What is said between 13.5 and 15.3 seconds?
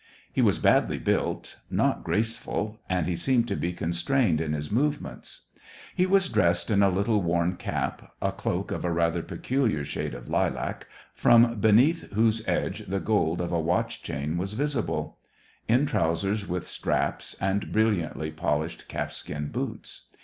a watch chain was visible;